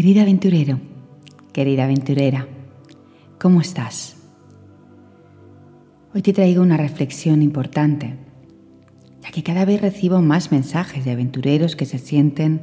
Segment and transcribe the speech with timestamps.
[0.00, 0.80] Querido aventurero,
[1.52, 2.48] querida aventurera,
[3.38, 4.16] ¿cómo estás?
[6.14, 8.16] Hoy te traigo una reflexión importante,
[9.22, 12.62] ya que cada vez recibo más mensajes de aventureros que se sienten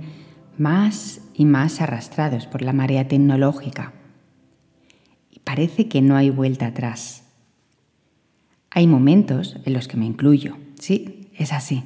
[0.57, 3.93] más y más arrastrados por la marea tecnológica.
[5.29, 7.21] Y parece que no hay vuelta atrás.
[8.71, 11.83] Hay momentos en los que me incluyo, sí, es así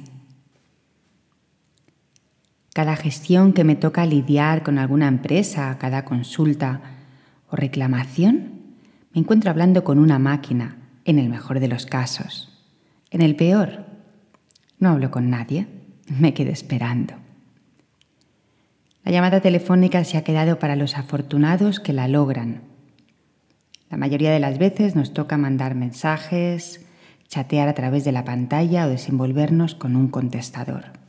[2.72, 6.80] cada gestión que me toca lidiar con alguna empresa, cada consulta
[7.50, 8.62] o reclamación,
[9.12, 12.48] me encuentro hablando con una máquina, en el mejor de los casos.
[13.10, 13.84] En el peor,
[14.78, 15.66] no hablo con nadie,
[16.08, 17.14] me quedo esperando.
[19.04, 22.62] La llamada telefónica se ha quedado para los afortunados que la logran.
[23.90, 26.86] La mayoría de las veces nos toca mandar mensajes,
[27.28, 31.01] chatear a través de la pantalla o desenvolvernos con un contestador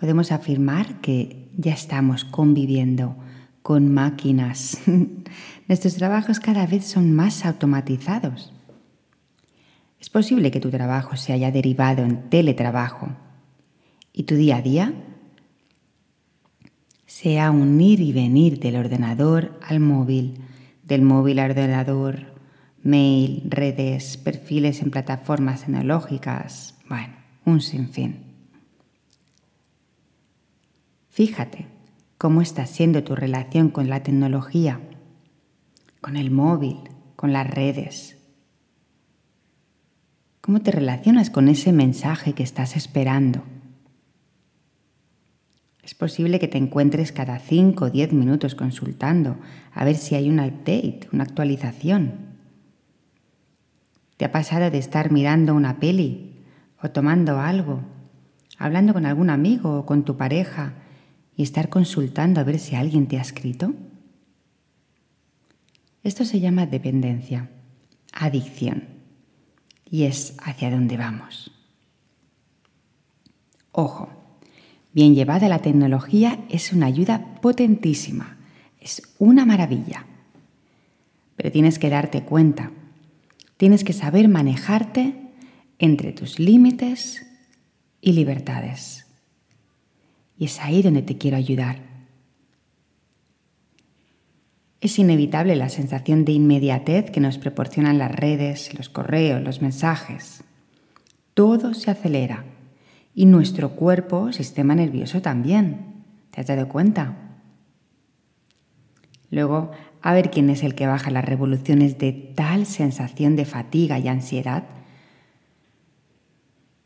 [0.00, 3.16] podemos afirmar que ya estamos conviviendo
[3.62, 4.78] con máquinas.
[5.68, 8.52] Nuestros trabajos cada vez son más automatizados.
[10.00, 13.10] Es posible que tu trabajo se haya derivado en teletrabajo
[14.14, 14.94] y tu día a día
[17.04, 20.40] sea un ir y venir del ordenador al móvil,
[20.82, 22.32] del móvil al ordenador,
[22.82, 27.12] mail, redes, perfiles en plataformas tecnológicas, bueno,
[27.44, 28.29] un sinfín.
[31.10, 31.66] Fíjate
[32.18, 34.80] cómo está siendo tu relación con la tecnología,
[36.00, 36.78] con el móvil,
[37.16, 38.16] con las redes.
[40.40, 43.42] ¿Cómo te relacionas con ese mensaje que estás esperando?
[45.82, 49.36] Es posible que te encuentres cada 5 o 10 minutos consultando
[49.74, 52.36] a ver si hay un update, una actualización.
[54.16, 56.44] ¿Te ha pasado de estar mirando una peli
[56.80, 57.80] o tomando algo,
[58.58, 60.74] hablando con algún amigo o con tu pareja
[61.36, 63.74] y estar consultando a ver si alguien te ha escrito?
[66.02, 67.50] Esto se llama dependencia,
[68.12, 68.88] adicción,
[69.90, 71.52] y es hacia dónde vamos.
[73.72, 74.08] Ojo,
[74.92, 78.38] bien llevada la tecnología es una ayuda potentísima,
[78.80, 80.06] es una maravilla.
[81.36, 82.70] Pero tienes que darte cuenta,
[83.56, 85.32] tienes que saber manejarte
[85.78, 87.26] entre tus límites
[88.00, 89.06] y libertades.
[90.40, 91.82] Y es ahí donde te quiero ayudar.
[94.80, 100.42] Es inevitable la sensación de inmediatez que nos proporcionan las redes, los correos, los mensajes.
[101.34, 102.46] Todo se acelera
[103.14, 106.04] y nuestro cuerpo, sistema nervioso también.
[106.30, 107.18] ¿Te has dado cuenta?
[109.30, 113.98] Luego, a ver quién es el que baja las revoluciones de tal sensación de fatiga
[113.98, 114.64] y ansiedad.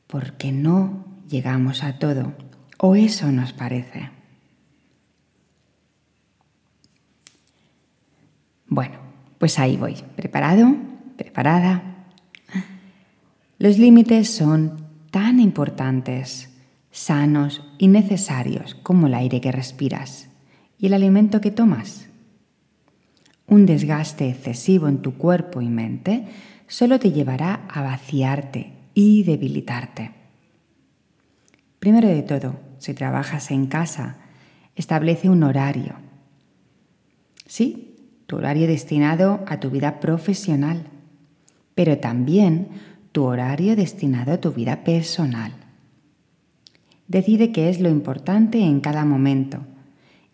[0.09, 2.35] Porque no llegamos a todo
[2.87, 4.11] o eso nos parece.
[8.67, 8.97] Bueno,
[9.39, 9.95] pues ahí voy.
[10.17, 10.77] ¿Preparado?
[11.17, 12.05] ¿Preparada?
[13.59, 16.55] Los límites son tan importantes,
[16.91, 20.29] sanos y necesarios como el aire que respiras
[20.79, 22.11] y el alimento que tomas.
[23.47, 26.27] Un desgaste excesivo en tu cuerpo y mente
[26.69, 30.24] solo te llevará a vaciarte y debilitarte.
[31.85, 34.17] Primero de todo, si trabajas en casa,
[34.75, 35.97] establece un horario.
[37.45, 37.97] Sí,
[38.27, 40.87] tu horario destinado a tu vida profesional,
[41.75, 42.69] pero también
[43.13, 45.53] tu horario destinado a tu vida personal.
[47.07, 49.59] Decide qué es lo importante en cada momento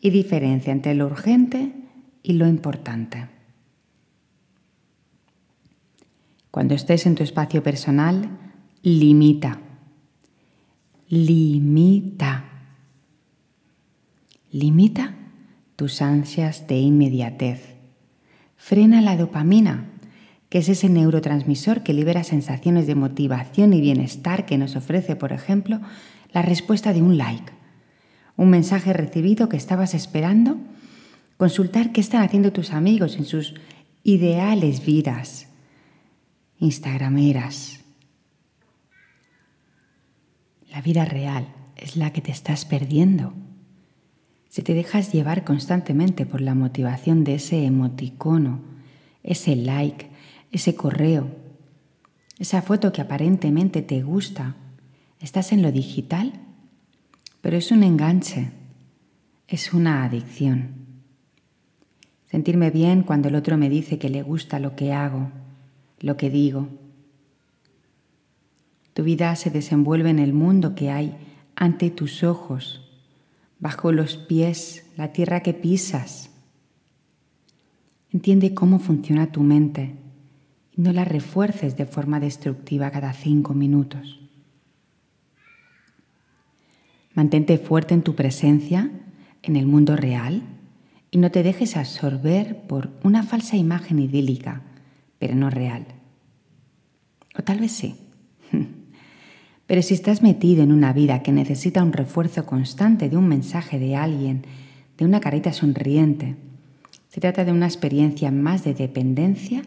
[0.00, 1.72] y diferencia entre lo urgente
[2.22, 3.26] y lo importante.
[6.52, 8.38] Cuando estés en tu espacio personal,
[8.84, 9.58] limita
[11.10, 12.44] limita.
[14.52, 15.16] Limita
[15.74, 17.74] tus ansias de inmediatez.
[18.56, 19.90] Frena la dopamina,
[20.48, 25.32] que es ese neurotransmisor que libera sensaciones de motivación y bienestar que nos ofrece, por
[25.32, 25.80] ejemplo,
[26.32, 27.52] la respuesta de un like,
[28.36, 30.58] un mensaje recibido que estabas esperando,
[31.36, 33.54] consultar qué están haciendo tus amigos en sus
[34.04, 35.48] ideales vidas,
[36.60, 37.79] instagrameras,
[40.70, 43.32] la vida real es la que te estás perdiendo.
[44.48, 48.60] Si te dejas llevar constantemente por la motivación de ese emoticono,
[49.22, 50.08] ese like,
[50.50, 51.28] ese correo,
[52.38, 54.56] esa foto que aparentemente te gusta,
[55.20, 56.32] estás en lo digital,
[57.40, 58.50] pero es un enganche,
[59.46, 60.74] es una adicción.
[62.26, 65.30] Sentirme bien cuando el otro me dice que le gusta lo que hago,
[66.00, 66.68] lo que digo,
[68.94, 71.16] tu vida se desenvuelve en el mundo que hay
[71.54, 72.80] ante tus ojos,
[73.58, 76.30] bajo los pies, la tierra que pisas.
[78.12, 79.94] Entiende cómo funciona tu mente
[80.76, 84.20] y no la refuerces de forma destructiva cada cinco minutos.
[87.14, 88.90] Mantente fuerte en tu presencia,
[89.42, 90.42] en el mundo real,
[91.10, 94.62] y no te dejes absorber por una falsa imagen idílica,
[95.18, 95.86] pero no real.
[97.38, 97.96] O tal vez sí.
[99.70, 103.78] Pero si estás metido en una vida que necesita un refuerzo constante de un mensaje
[103.78, 104.44] de alguien,
[104.98, 106.34] de una carita sonriente,
[107.08, 109.62] se trata de una experiencia más de dependencia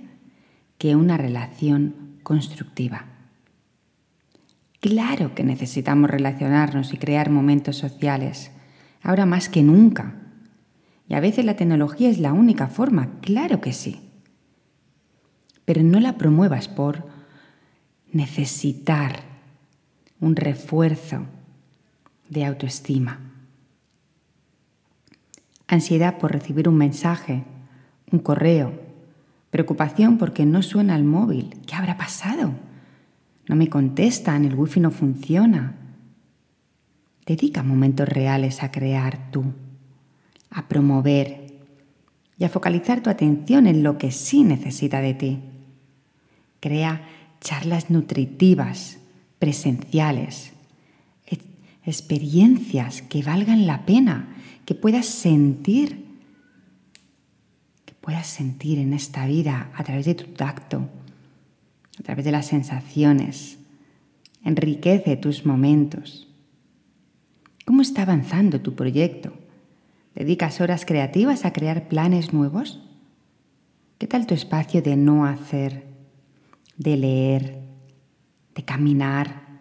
[0.78, 3.06] que una relación constructiva.
[4.82, 8.52] Claro que necesitamos relacionarnos y crear momentos sociales,
[9.02, 10.16] ahora más que nunca.
[11.08, 14.02] Y a veces la tecnología es la única forma, claro que sí.
[15.64, 17.08] Pero no la promuevas por
[18.12, 19.32] necesitar
[20.24, 21.26] un refuerzo
[22.30, 23.20] de autoestima.
[25.68, 27.44] Ansiedad por recibir un mensaje,
[28.10, 28.80] un correo,
[29.50, 31.58] preocupación porque no suena el móvil.
[31.68, 32.54] ¿Qué habrá pasado?
[33.50, 35.76] No me contestan, el wifi no funciona.
[37.26, 39.44] Dedica momentos reales a crear tú,
[40.50, 41.48] a promover
[42.38, 45.42] y a focalizar tu atención en lo que sí necesita de ti.
[46.62, 47.02] Crea
[47.42, 49.00] charlas nutritivas,
[49.44, 50.54] presenciales,
[51.86, 56.06] experiencias que valgan la pena, que puedas sentir,
[57.84, 60.88] que puedas sentir en esta vida a través de tu tacto,
[62.00, 63.58] a través de las sensaciones.
[64.46, 66.30] Enriquece tus momentos.
[67.66, 69.34] ¿Cómo está avanzando tu proyecto?
[70.16, 72.80] ¿Dedicas horas creativas a crear planes nuevos?
[73.98, 75.92] ¿Qué tal tu espacio de no hacer?
[76.78, 77.63] de leer,
[78.56, 79.60] de caminar,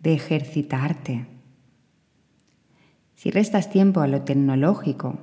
[0.00, 1.26] de ejercitarte.
[3.14, 5.18] Si restas tiempo a lo tecnológico,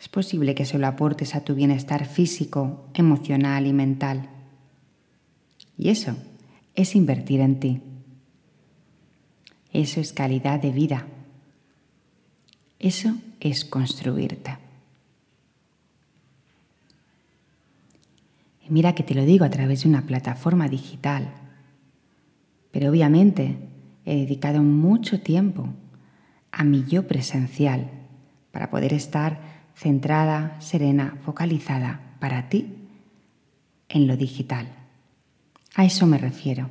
[0.00, 4.28] es posible que solo aportes a tu bienestar físico, emocional y mental.
[5.78, 6.16] Y eso
[6.74, 7.82] es invertir en ti.
[9.72, 11.06] Eso es calidad de vida.
[12.78, 14.61] Eso es construirte.
[18.68, 21.28] Mira que te lo digo a través de una plataforma digital.
[22.70, 23.56] Pero obviamente
[24.04, 25.68] he dedicado mucho tiempo
[26.50, 27.90] a mi yo presencial
[28.50, 29.40] para poder estar
[29.74, 32.88] centrada, serena, focalizada para ti
[33.88, 34.68] en lo digital.
[35.74, 36.70] A eso me refiero.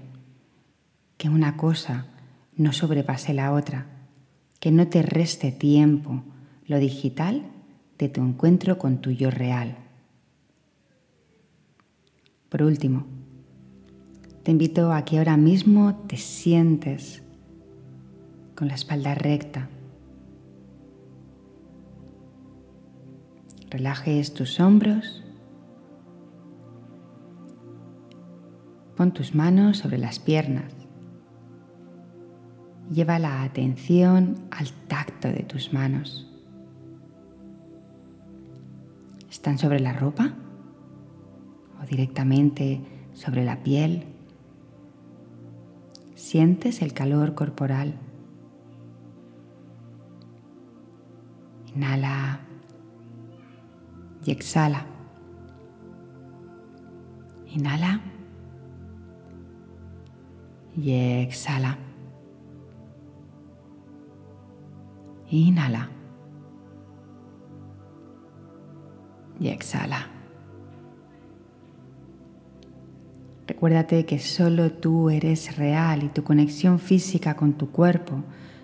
[1.17, 2.07] Que una cosa
[2.55, 3.86] no sobrepase la otra,
[4.60, 6.24] que no te reste tiempo
[6.65, 7.43] lo digital
[7.98, 9.77] de tu encuentro con tu yo real.
[12.51, 13.05] Por último,
[14.43, 17.24] te invito a que ahora mismo te sientes
[18.55, 19.70] con la espalda recta.
[23.70, 25.24] Relajes tus hombros.
[28.98, 30.74] Pon tus manos sobre las piernas.
[32.93, 36.29] Lleva la atención al tacto de tus manos.
[39.29, 40.34] ¿Están sobre la ropa?
[41.81, 42.81] O directamente
[43.13, 44.05] sobre la piel.
[46.15, 47.95] Sientes el calor corporal.
[51.75, 52.41] Inhala
[54.25, 54.85] y exhala.
[57.47, 58.01] Inhala
[60.75, 61.77] y exhala.
[65.29, 65.89] Inhala
[69.39, 70.20] y exhala.
[73.61, 78.23] Recuérdate que solo tú eres real y tu conexión física con tu cuerpo,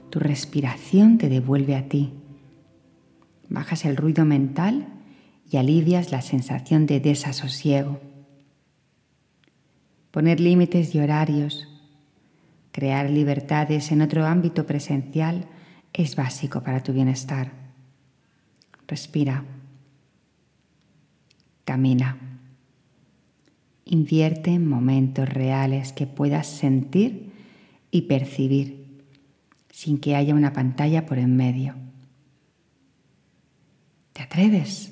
[0.09, 2.13] tu respiración te devuelve a ti.
[3.47, 4.87] Bajas el ruido mental
[5.51, 8.01] y alivias la sensación de desasosiego.
[10.09, 11.67] Poner límites y horarios,
[12.71, 15.45] crear libertades en otro ámbito presencial
[15.93, 17.51] es básico para tu bienestar.
[18.87, 19.45] Respira.
[21.65, 22.36] Camina.
[23.89, 27.31] Invierte en momentos reales que puedas sentir
[27.89, 28.87] y percibir
[29.71, 31.75] sin que haya una pantalla por en medio.
[34.11, 34.91] ¿Te atreves?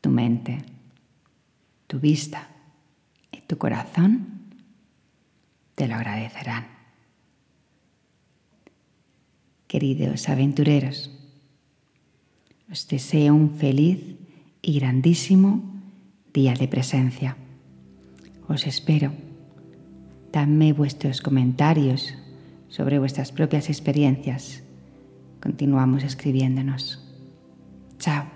[0.00, 0.58] Tu mente,
[1.86, 2.48] tu vista
[3.30, 4.44] y tu corazón
[5.74, 6.66] te lo agradecerán.
[9.66, 11.10] Queridos aventureros,
[12.70, 14.16] os deseo un feliz
[14.62, 15.73] y grandísimo
[16.34, 17.36] día de presencia.
[18.48, 19.12] Os espero.
[20.32, 22.12] Dadme vuestros comentarios
[22.68, 24.64] sobre vuestras propias experiencias.
[25.40, 27.00] Continuamos escribiéndonos.
[27.98, 28.33] Chao.